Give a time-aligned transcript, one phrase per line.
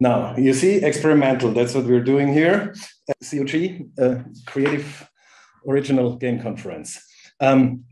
[0.00, 2.74] Now, you see, experimental, that's what we're doing here.
[3.22, 5.10] COG, uh, Creative
[5.66, 7.02] Original Game Conference.
[7.40, 7.84] Um,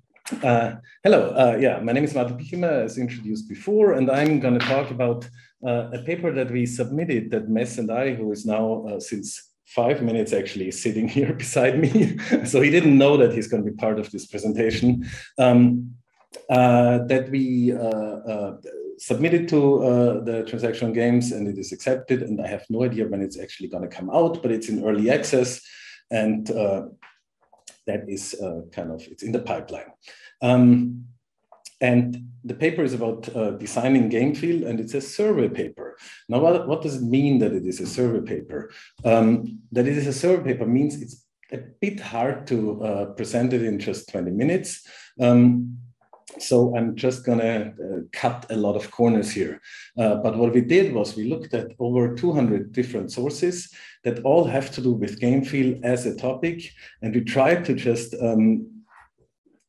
[0.42, 4.58] uh, hello, uh, yeah, my name is Martin Pichlmair, as introduced before, and I'm going
[4.58, 5.28] to talk about
[5.66, 9.52] uh, a paper that we submitted that Mads and I, who is now uh, since
[9.66, 13.70] five minutes actually sitting here beside me, so he didn't know that he's going to
[13.70, 15.08] be part of this presentation,
[15.38, 15.92] um,
[16.50, 17.72] uh, that we
[18.98, 22.22] submitted to uh, the transactional games and it is accepted.
[22.22, 24.84] And I have no idea when it's actually going to come out, but it's in
[24.84, 25.60] early access.
[26.10, 26.86] And uh,
[27.86, 29.92] that is uh, kind of, it's in the pipeline.
[30.42, 31.06] Um,
[31.80, 35.96] and the paper is about uh, designing game feel and it's a survey paper.
[36.28, 38.70] Now, what, what, does it mean that it is a survey paper?
[39.04, 43.52] Um, that it is a survey paper means it's a bit hard to uh, present
[43.52, 44.86] it in just 20 minutes.
[45.20, 45.78] Um,
[46.38, 49.60] so I'm just going to uh, cut a lot of corners here.
[49.98, 53.72] Uh, but what we did was we looked at over 200 different sources
[54.04, 56.70] that all have to do with game feel as a topic.
[57.02, 58.84] And we tried to just um,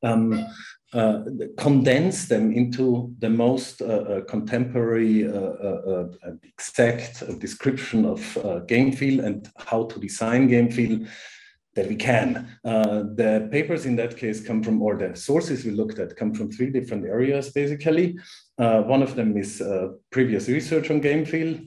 [0.04, 0.46] um,
[0.94, 1.24] uh,
[1.58, 6.06] condense them into the most uh, uh, contemporary, uh,
[6.44, 11.00] exact description of game feel and how to design game feel
[11.78, 12.48] that we can.
[12.66, 16.34] Uh, the papers in that case come from, or the sources we looked at come
[16.34, 18.18] from three different areas, basically.
[18.58, 21.58] Uh, one of them is uh, previous research on game feel,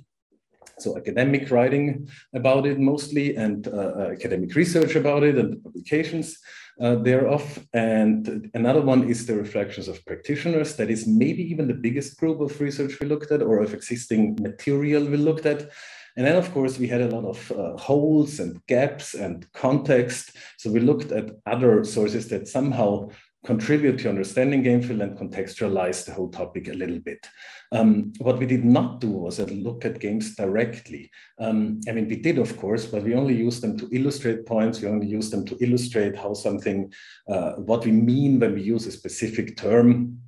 [0.83, 6.39] so academic writing about it mostly, and uh, uh, academic research about it, and publications
[6.81, 7.67] uh, thereof.
[7.73, 10.77] And another one is the reflections of practitioners.
[10.77, 14.39] That is maybe even the biggest group of research we looked at, or of existing
[14.41, 15.71] material we looked at.
[16.17, 20.37] And then, of course, we had a lot of uh, holes and gaps and context.
[20.59, 23.11] So we looked at other sources that somehow
[23.45, 27.27] contribute to understanding game feel and contextualize the whole topic a little bit.
[27.73, 31.11] Um, what we did not do was look at games directly.
[31.39, 34.81] Um, I mean, we did, of course, but we only used them to illustrate points.
[34.81, 36.93] We only used them to illustrate how something,
[37.29, 40.19] uh, what we mean when we use a specific term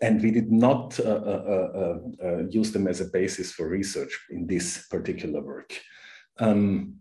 [0.00, 4.16] and we did not uh, uh, uh, uh, use them as a basis for research
[4.30, 5.78] in this particular work.
[6.38, 6.96] Um,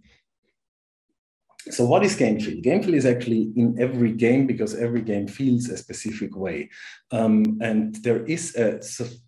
[1.69, 2.59] so what is game feel?
[2.61, 6.69] Game feel is actually in every game because every game feels a specific way.
[7.11, 8.81] Um, and there is a,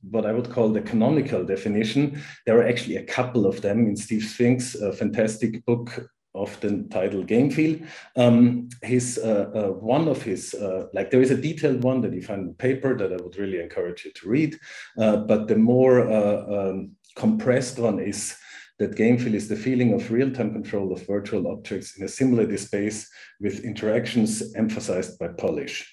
[0.10, 2.22] what I would call the canonical definition.
[2.46, 7.24] There are actually a couple of them in Steve Swink's fantastic book of the title
[7.24, 7.80] game feel.
[8.16, 12.14] Um, his uh, uh, one of his uh, like there is a detailed one that
[12.14, 14.60] you find in paper that I would really encourage you to read.
[14.98, 18.36] Uh, but the more uh, um, compressed one is
[18.80, 22.60] that game feel is the feeling of real-time control of virtual objects in a simulated
[22.60, 25.90] space with interactions emphasized by polish.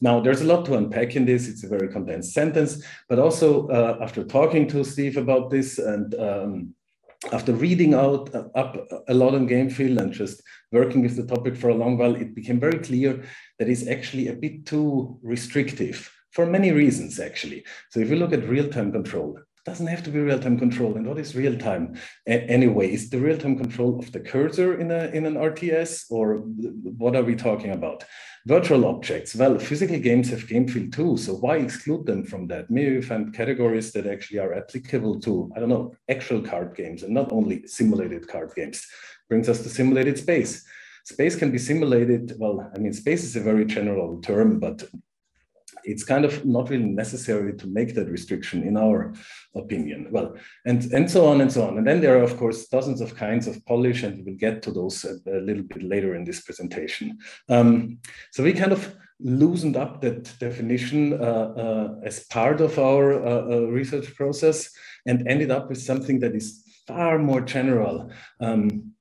[0.00, 1.48] Now, there's a lot to unpack in this.
[1.48, 6.14] It's a very condensed sentence, but also uh, after talking to Steve about this and
[6.16, 6.74] um,
[7.32, 8.76] after reading out uh, up
[9.08, 12.16] a lot on game feel and just working with the topic for a long while,
[12.16, 13.22] it became very clear
[13.58, 17.64] that it's actually a bit too restrictive for many reasons, actually.
[17.90, 20.96] So if you look at real-time control, doesn't have to be real-time control.
[20.96, 21.96] And what is real-time
[22.26, 22.92] anyway?
[22.92, 26.38] Is the real-time control of the cursor in, a, in an RTS or
[26.98, 28.04] what are we talking about?
[28.44, 32.68] Virtual objects, well, physical games have game feel too, so why exclude them from that?
[32.68, 37.04] Maybe we find categories that actually are applicable to, I don't know, actual card games
[37.04, 38.84] and not only simulated card games.
[39.28, 40.64] Brings us to simulated space.
[41.04, 44.82] Space can be simulated, well, I mean, space is a very general term, but
[45.84, 49.12] it's kind of not really necessary to make that restriction in our
[49.54, 50.08] opinion.
[50.10, 51.78] Well, and, and so on and so on.
[51.78, 54.62] And then there are, of course, dozens of kinds of polish, and we will get
[54.62, 57.18] to those a, a little bit later in this presentation.
[57.48, 57.98] Um,
[58.30, 63.54] so we kind of loosened up that definition uh, uh, as part of our uh,
[63.54, 64.68] uh research process
[65.06, 68.10] and ended up with something that is far more general.
[68.40, 68.91] Um,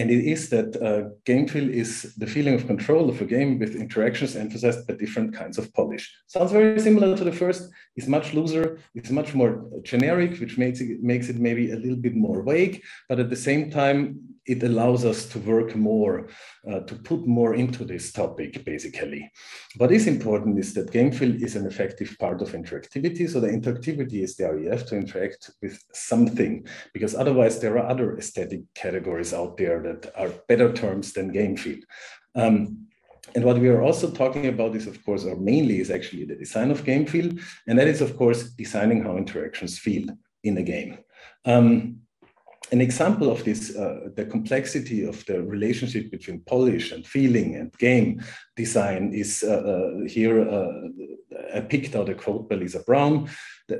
[0.00, 3.58] and it is that uh, game feel is the feeling of control of a game
[3.58, 6.04] with interactions emphasized by different kinds of polish.
[6.26, 7.68] Sounds very similar to the first.
[7.96, 8.78] It's much looser.
[8.94, 9.52] It's much more
[9.82, 12.82] generic, which makes it makes it maybe a little bit more vague.
[13.10, 13.98] But at the same time,
[14.46, 16.28] it allows us to work more,
[16.70, 19.30] uh, to put more into this topic, basically.
[19.76, 23.28] What is important is that game feel is an effective part of interactivity.
[23.28, 24.58] So the interactivity is there.
[24.58, 29.82] You have to interact with something, because otherwise there are other aesthetic categories out there
[29.82, 31.78] that are better terms than game feel.
[32.34, 32.86] Um,
[33.34, 36.34] and what we are also talking about is, of course, or mainly is actually the
[36.34, 37.30] design of game feel.
[37.68, 40.06] And that is, of course, designing how interactions feel
[40.42, 40.98] in a game.
[41.44, 42.00] Um,
[42.72, 47.72] an example of this, uh, the complexity of the relationship between polish and feeling and
[47.78, 48.22] game
[48.56, 50.48] design is uh, uh, here.
[50.48, 50.70] Uh,
[51.54, 53.28] I picked out a quote by Lisa Brown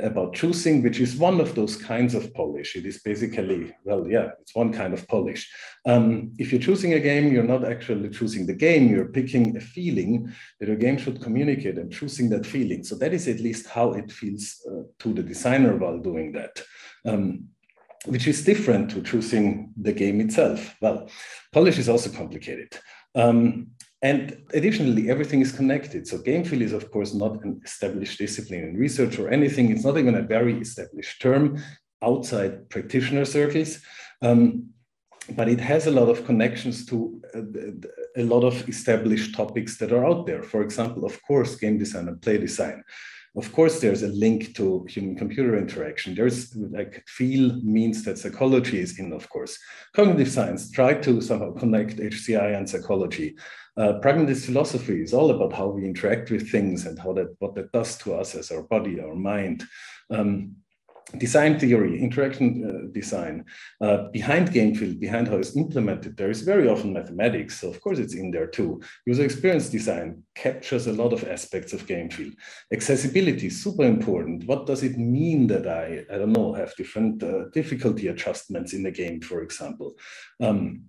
[0.01, 2.77] about juicing, which is one of those kinds of polish.
[2.77, 5.51] It is basically, well, yeah, it's one kind of polish.
[5.87, 9.61] Um, if you're juicing a game, you're not actually juicing the game, you're picking a
[9.61, 12.85] feeling that your game should communicate and juicing that feeling.
[12.85, 16.63] So that is at least how it feels uh, to the designer while doing that.
[17.05, 17.49] Um,
[18.07, 20.75] which is different to juicing the game itself.
[20.81, 21.09] Well,
[21.53, 22.77] polish is also complicated.
[23.15, 23.69] Um,
[24.03, 26.07] and additionally, everything is connected.
[26.07, 29.71] So game feel is, of course, not an established discipline in research or anything.
[29.71, 31.63] It's not even a very established term
[32.03, 33.81] outside practitioner circles.
[34.23, 34.71] Um,
[35.37, 39.93] but it has a lot of connections to a, a lot of established topics that
[39.93, 40.43] are out there.
[40.43, 42.83] For example, of course, game design and play design.
[43.37, 46.17] Of course, there's a link to human computer interaction.
[46.17, 49.57] There's like feel means that psychology is in, of course.
[49.95, 53.37] Cognitive science tried to somehow connect HCI and psychology.
[53.77, 57.55] Uh, pragmatist philosophy is all about how we interact with things and how that what
[57.55, 59.63] that does to us as our body, our mind.
[60.11, 60.57] Um,
[61.19, 63.45] design theory, interaction uh, design,
[63.81, 67.61] uh, behind game feel, behind how it's implemented, there is very often mathematics.
[67.61, 68.81] So of course it's in there too.
[69.07, 72.31] User experience design captures a lot of aspects of game feel.
[72.73, 74.47] Accessibility, super important.
[74.47, 78.83] What does it mean that I, I don't know, have different uh, difficulty adjustments in
[78.83, 79.95] the game, for example?
[80.41, 80.85] Um,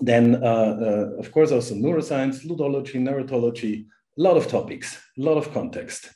[0.00, 3.86] then, uh, uh, of course, also neuroscience, ludology, narratology,
[4.18, 6.10] a lot of topics, a lot of context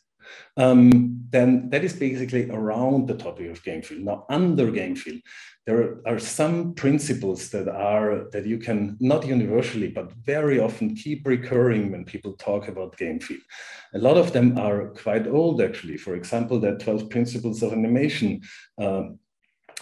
[0.56, 4.00] um, then that is basically around the topic of game feel.
[4.00, 5.18] Now, under game feel,
[5.66, 11.26] there are some principles that are that you can not universally, but very often keep
[11.26, 13.40] recurring when people talk about game feel.
[13.94, 15.98] A lot of them are quite old, actually.
[15.98, 18.40] For example, the 12 principles of animation.
[18.80, 19.02] Uh,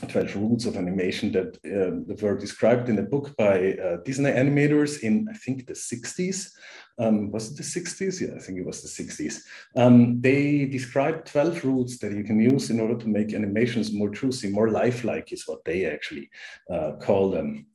[0.09, 5.01] 12 rules of animation that uh, were described in a book by uh, Disney animators
[5.01, 6.51] in, I think, the 60s
[6.99, 8.21] um, was it the 60s?
[8.21, 9.43] Yeah, I think it was the 60s.
[9.77, 14.09] Um, they described 12 rules that you can use in order to make animations more
[14.09, 16.31] juicy, more lifelike, is what they actually
[16.71, 17.67] uh, call them.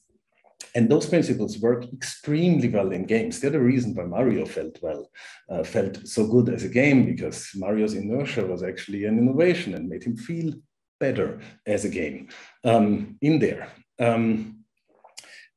[0.74, 3.40] And those principles work extremely well in games.
[3.40, 5.10] They're the reason why Mario felt well,
[5.50, 9.90] uh, felt so good as a game, because Mario's inertia was actually an innovation and
[9.90, 10.54] made him feel
[11.01, 12.30] better as a game
[12.63, 13.68] um, in there.
[14.00, 14.62] Um,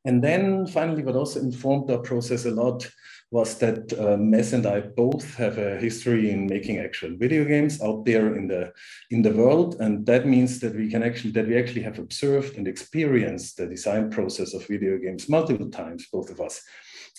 [0.06, 2.90] and then finally, what also informed our process a lot
[3.30, 7.82] was that uh, Mads and I both have a history in making actual video games
[7.82, 8.72] out there in the
[9.10, 12.56] in the world, and that means that we can actually that we actually have observed
[12.56, 16.62] and experienced the design process of video games multiple times, both of us.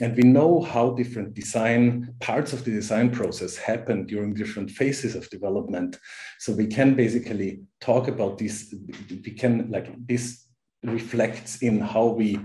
[0.02, 5.16] And we know how different design parts of the design process happen during different phases
[5.16, 5.98] of development.
[6.40, 8.76] So we can basically talk about this.
[9.10, 10.48] We can like this
[10.84, 12.40] reflects in how we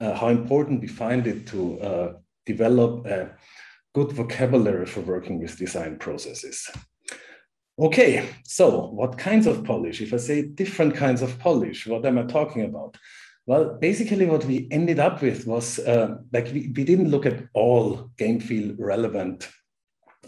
[0.00, 2.12] uh, how important we find it to uh,
[2.46, 3.30] develop a
[3.94, 6.70] good vocabulary for working with design processes.
[7.78, 10.00] Okay, so what kinds of polish?
[10.02, 12.96] If I say different kinds of polish, what am I talking about?
[13.50, 17.48] Well, basically, what we ended up with was uh, like we, we didn't look at
[17.52, 19.48] all game feel relevant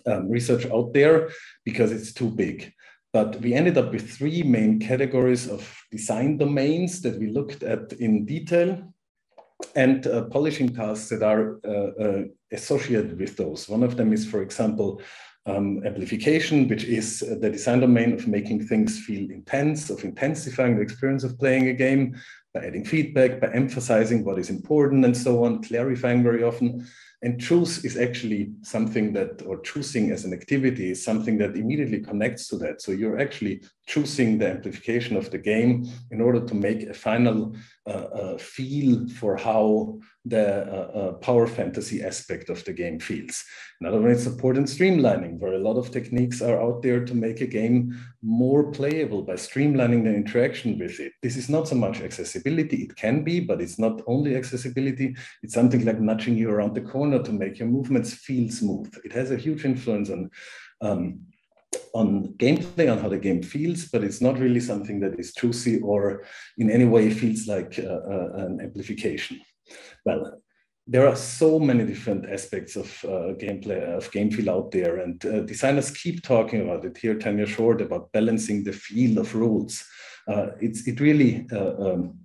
[0.08, 1.30] um, research out there
[1.64, 2.72] because it's too big.
[3.12, 7.92] But we ended up with three main categories of design domains that we looked at
[7.92, 8.92] in detail
[9.76, 13.68] and uh, polishing tasks that are uh, uh, associated with those.
[13.68, 15.00] One of them is, for example,
[15.46, 20.82] um, amplification, which is the design domain of making things feel intense, of intensifying the
[20.82, 22.16] experience of playing a game
[22.54, 26.86] by adding feedback, by emphasizing what is important and so on, clarifying very often.
[27.22, 32.00] And juice is actually something that, or juicing as an activity is something that immediately
[32.00, 32.82] connects to that.
[32.82, 37.54] So you're actually juicing the amplification of the game in order to make a final
[38.38, 43.44] feel for how the power fantasy aspect of the game feels.
[43.80, 47.14] Another one is support and streamlining, where a lot of techniques are out there to
[47.14, 51.12] make a game more playable by streamlining the interaction with it.
[51.22, 55.54] This is not so much accessibility, it can be, but it's not only accessibility, it's
[55.54, 58.94] something like nudging you around the corner to make your movements feel smooth.
[59.04, 60.30] It has a huge influence on
[60.80, 61.20] um,
[61.94, 65.80] on gameplay, on how the game feels, but it's not really something that is juicy
[65.80, 66.24] or
[66.58, 69.40] in any way feels like uh, uh, an amplification.
[70.04, 70.42] Well,
[70.86, 75.24] there are so many different aspects of uh, gameplay, of game feel out there, and
[75.24, 76.96] uh, designers keep talking about it.
[76.98, 79.84] Here, Tanya Short about balancing the feel of rules.
[80.26, 82.18] Uh, it's it really uh, um,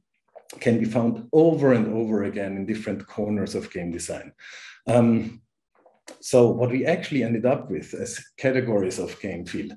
[0.60, 4.32] can be found over and over again in different corners of game design.
[4.88, 5.42] Um,
[6.22, 9.70] so what we actually ended up with as categories of game feel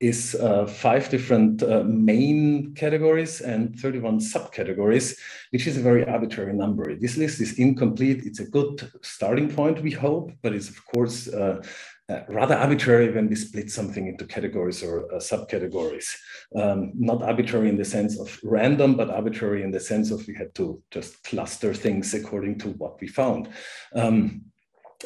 [0.00, 5.16] is uh, five different uh, main categories and 31 subcategories,
[5.50, 6.94] which is a very arbitrary number.
[6.96, 8.26] This list is incomplete.
[8.26, 11.62] It's a good starting point, we hope, but it's of course uh,
[12.10, 16.08] uh rather arbitrary when we split something into categories or uh, subcategories.
[16.54, 20.34] Um, not arbitrary in the sense of random, but arbitrary in the sense of we
[20.34, 23.48] had to just cluster things according to what we found.
[23.94, 24.44] Um,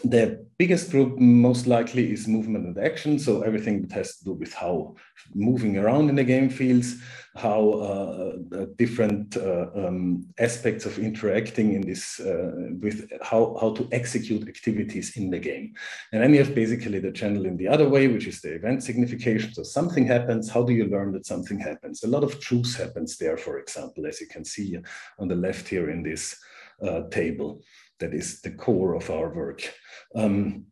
[0.05, 3.19] the biggest group most likely is movement and action.
[3.19, 4.97] So everything that has to do with how
[5.35, 6.97] moving around in the game feels,
[7.37, 13.89] how uh, different uh, um, aspects of interacting in this uh, with how, how to
[13.93, 15.75] execute activities in the game.
[16.13, 18.83] And then you have basically the channel in the other way, which is the event
[18.83, 19.55] signification.
[19.55, 22.03] So something happens, how do you learn that something happens?
[22.03, 24.79] A lot of truth happens there, for example, as you can see
[25.19, 26.37] on the left here in this
[26.83, 27.61] uh, table
[28.01, 29.75] that is the core of our work.
[30.15, 30.67] Um,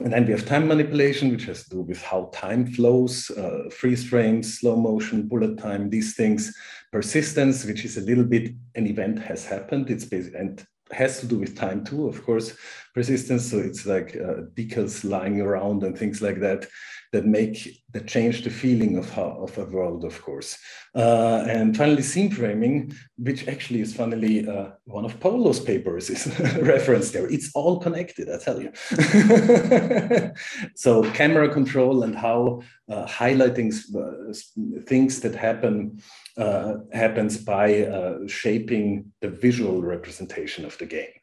[0.00, 3.70] and then we have time manipulation, which has to do with how time flows, uh,
[3.70, 6.52] freeze frames, slow motion, bullet time, these things.
[6.90, 9.90] Persistence, which is a little bit an event has happened.
[9.90, 12.56] It's basically, and has to do with time too, of course,
[12.94, 13.50] persistence.
[13.50, 16.66] So it's like uh, decals lying around and things like that
[17.12, 20.58] that make that change the feeling of how of a world, of course.
[20.96, 26.26] Uh, and finally, scene framing, which actually is funnily uh, one of Paulo's papers is
[26.60, 27.28] referenced there.
[27.28, 28.72] It's all connected, I tell you.
[30.74, 36.02] so camera control and how uh, highlighting uh, things that happen
[36.36, 41.14] uh, happens by uh, shaping the visual representation of the game.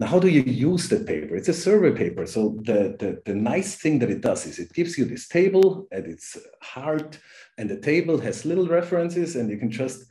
[0.00, 1.34] Now, how do you use that paper?
[1.34, 2.24] It's a survey paper.
[2.24, 5.88] So the, the, the nice thing that it does is it gives you this table
[5.90, 7.18] at its heart,
[7.58, 10.06] and the table has little references, and you can just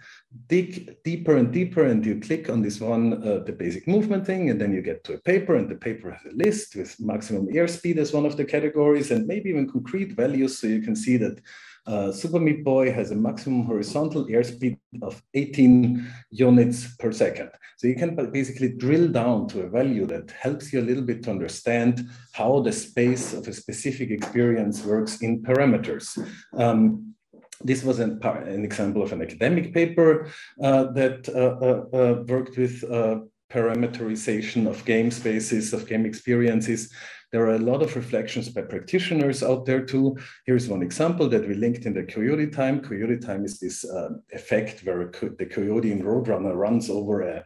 [0.47, 4.49] dig deeper and deeper, and you click on this one, uh, the basic movement thing,
[4.49, 7.47] and then you get to a paper, and the paper has a list with maximum
[7.47, 11.15] airspeed as one of the categories, and maybe even concrete values, so you can see
[11.15, 11.39] that
[11.87, 17.49] uh, Super Meat Boy has a maximum horizontal airspeed of 18 units per second.
[17.77, 21.23] So you can basically drill down to a value that helps you a little bit
[21.23, 26.17] to understand how the space of a specific experience works in parameters.
[26.57, 27.15] Um,
[27.63, 30.27] this was an, an, example of an academic paper
[30.61, 36.91] uh, that uh, uh, uh worked with uh, parameterization of game spaces, of game experiences.
[37.31, 40.17] There are a lot of reflections by practitioners out there too.
[40.45, 42.79] Here's one example that we linked in the coyote time.
[42.79, 47.45] Coyote time is this uh, effect where the coyote in Roadrunner runs over a,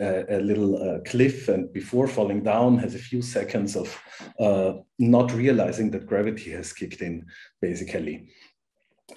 [0.00, 3.94] a, a little uh, cliff and before falling down has a few seconds of
[4.40, 7.26] uh, not realizing that gravity has kicked in,
[7.60, 8.30] basically.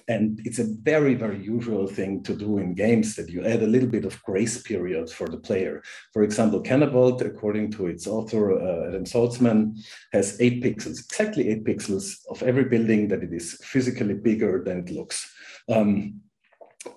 [0.08, 3.66] And it's a very, very usual thing to do in games that you add a
[3.66, 5.82] little bit of grace period for the player.
[6.12, 9.78] For example, Canabalt, according to its author, uh, Adam Saltsman,
[10.12, 14.78] has eight pixels, exactly eight pixels of every building that it is physically bigger than
[14.78, 15.30] it looks.
[15.68, 16.20] Um,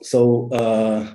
[0.02, 1.14] so uh,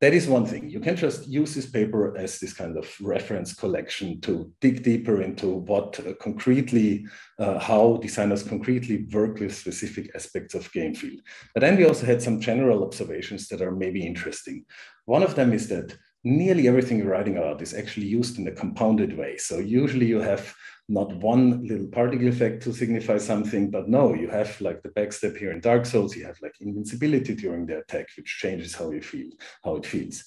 [0.00, 0.70] that is one thing.
[0.70, 5.20] You can just use this paper as this kind of reference collection to dig deeper
[5.20, 7.06] into what uh, concretely,
[7.38, 11.18] uh, how designers concretely work with specific aspects of game feel.
[11.52, 14.64] But then we also had some general observations that are maybe interesting.
[15.04, 18.52] One of them is that nearly everything you're writing about is actually used in a
[18.52, 19.36] compounded way.
[19.36, 20.54] So usually you have
[20.90, 25.36] not one little particle effect to signify something, but no, you have like the backstep
[25.36, 29.00] here in Dark Souls, you have like invincibility during the attack, which changes how you
[29.00, 29.30] feel,
[29.62, 30.24] how it feels.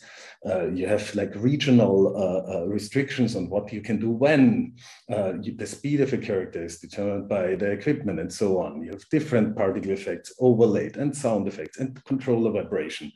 [0.50, 4.74] Uh, you have like regional uh, uh, restrictions on what you can do when.
[5.12, 8.82] Uh, you, the speed of a character is determined by the equipment and so on.
[8.82, 13.12] You have different particle effects overlaid and sound effects and control of vibration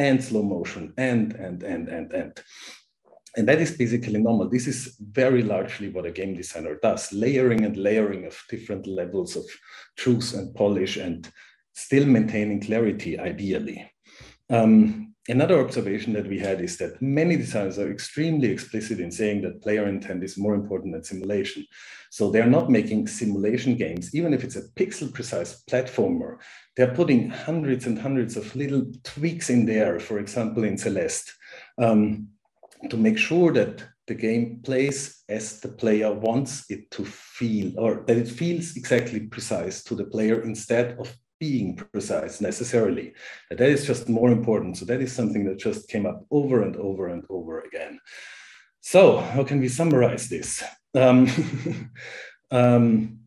[0.00, 2.42] and slow motion and, and, and, and, and.
[3.36, 4.48] And that is basically normal.
[4.48, 9.36] This is very largely what a game designer does, layering and layering of different levels
[9.36, 9.44] of
[9.96, 11.30] truth and polish and
[11.72, 13.88] still maintaining clarity ideally.
[14.48, 19.42] Um, another observation that we had is that many designers are extremely explicit in saying
[19.42, 21.66] that player intent is more important than simulation.
[22.10, 26.38] So they're not making simulation games, even if it's a pixel precise platformer,
[26.76, 31.32] they're putting hundreds and hundreds of little tweaks in there, for example, in Celeste.
[31.78, 32.28] Um,
[32.88, 38.02] to make sure that the game plays as the player wants it to feel, or
[38.06, 43.14] that it feels exactly precise to the player instead of being precise necessarily.
[43.50, 44.76] And that is just more important.
[44.76, 47.98] So that is something that just came up over and over and over again.
[48.80, 50.62] So how can we summarize this?
[50.94, 51.90] Um,
[52.50, 53.18] um,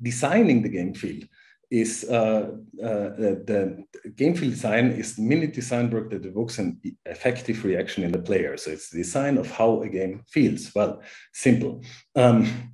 [0.00, 1.22] designing the game feel
[1.70, 3.08] is uh, uh,
[3.48, 8.18] the, game feel design is minute design work that evokes an effective reaction in the
[8.18, 8.56] player.
[8.56, 10.72] So it's the design of how a game feels.
[10.74, 11.82] Well, simple.
[12.14, 12.73] Um,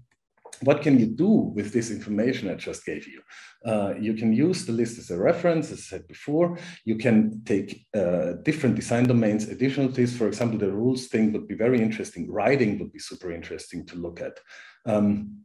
[0.63, 3.23] what can you do with this information I just gave you?
[3.65, 6.59] Uh, you can use the list as a reference, as I said before.
[6.85, 10.17] You can take uh, different design domains, additional this.
[10.17, 12.31] For example, the rules thing would be very interesting.
[12.31, 14.39] Writing would be super interesting to look at.
[14.87, 15.43] Um,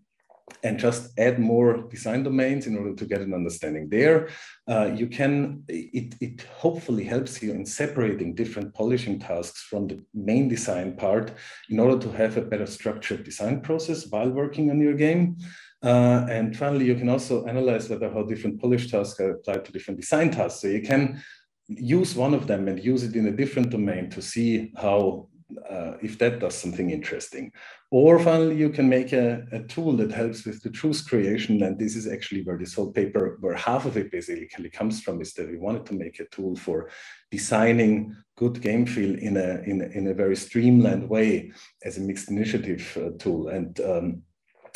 [0.64, 4.30] and just add more design domains in order to get an understanding there.
[4.68, 10.00] Uh, you can, it, it hopefully helps you in separating different polishing tasks from the
[10.14, 11.32] main design part
[11.70, 15.36] in order to have a better structured design process while working on your game.
[15.84, 19.72] Uh, and finally, you can also analyze whether how different polish tasks are applied to
[19.72, 20.62] different design tasks.
[20.62, 21.22] So you can
[21.68, 25.28] use one of them and use it in a different domain to see how
[25.70, 27.52] uh, if that does something interesting.
[27.92, 31.62] Or finally, you can make a, a, tool that helps with the juice creation.
[31.64, 35.22] And this is actually where this whole paper, where half of it basically comes from,
[35.22, 36.90] is that we wanted to make a tool for
[37.30, 41.52] designing good game feel in a, in a, in a very streamlined way
[41.84, 43.50] as a mixed initiative uh, tool.
[43.50, 44.24] And um,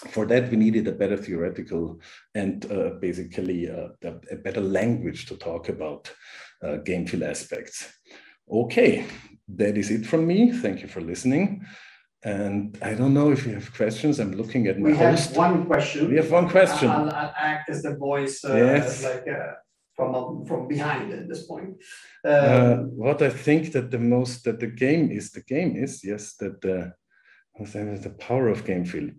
[0.08, 2.00] for that, we needed a better theoretical
[2.36, 6.14] and uh, basically uh, a, better language to talk about
[6.64, 7.92] uh, game feel aspects.
[8.50, 9.06] Okay,
[9.56, 10.52] that is it from me.
[10.52, 11.66] Thank you for listening.
[12.24, 14.20] And I don't know if you have questions.
[14.20, 15.30] I'm looking at my we host.
[15.30, 16.10] have one question.
[16.10, 16.90] We have one question.
[16.90, 19.04] I'll, I'll act as the voice, uh, yes.
[19.04, 19.54] like uh,
[19.96, 21.82] from from behind at this point.
[22.26, 26.04] Uh, uh, what I think that the most that the game is the game is
[26.04, 26.94] yes that the
[27.58, 29.10] the power of game feel.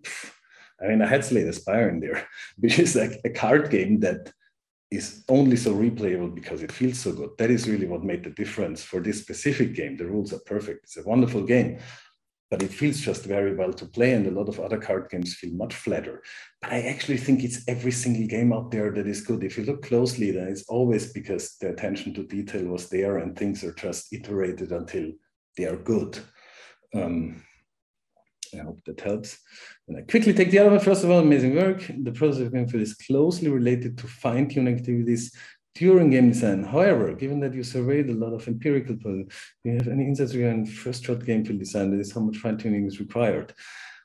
[0.82, 2.26] I mean, I had Slay the Spire in there,
[2.58, 4.32] which is like a card game that
[4.90, 7.30] is only so replayable because it feels so good.
[7.38, 9.96] That is really what made the difference for this specific game.
[9.96, 10.84] The rules are perfect.
[10.84, 11.78] It's a wonderful game,
[12.50, 14.12] but it feels just very well to play.
[14.14, 16.22] And a lot of other card games feel much flatter.
[16.60, 19.44] But I actually think it's every single game out there that is good.
[19.44, 23.38] If you look closely, then it's always because the attention to detail was there and
[23.38, 25.12] things are just iterated until
[25.56, 26.18] they are good.
[26.92, 27.44] Um,
[28.52, 29.38] I hope that helps.
[29.90, 30.78] And I quickly take the other one.
[30.78, 31.82] First of all, amazing work.
[31.88, 35.34] The process of game feel is closely related to fine-tuning activities
[35.74, 36.62] during game design.
[36.62, 40.32] However, given that you surveyed a lot of empirical problems, do you have any insights
[40.32, 41.90] regarding first shot game feel design?
[41.90, 43.52] That is how much fine-tuning is required.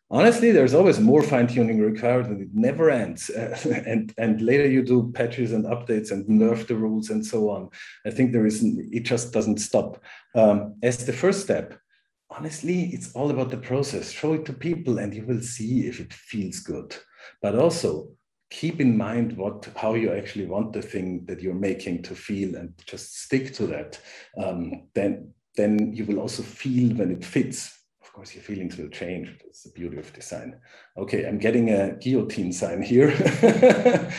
[0.10, 3.30] Honestly, there's always more fine-tuning required and it never ends.
[3.86, 7.70] and, and later you do patches and updates and nerf the rules and so on.
[8.08, 10.02] I think there is, it just doesn't stop.
[10.34, 11.80] Um, as the first step,
[12.30, 14.12] honestly, it's all about the process.
[14.12, 16.96] Show it to people and you will see if it feels good.
[17.42, 18.10] But also
[18.50, 22.56] keep in mind what how you actually want the thing that you're making to feel
[22.56, 24.00] and just stick to that.
[24.38, 27.72] Um, then, then you will also feel when it fits.
[28.02, 29.30] Of course, your feelings will change.
[29.44, 30.60] That's the beauty of design.
[30.98, 33.12] Okay, I'm getting a guillotine sign here.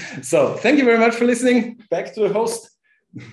[0.23, 1.81] so thank you very much for listening.
[1.91, 2.71] Back to the host.